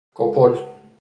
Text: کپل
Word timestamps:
کپل 0.13 0.51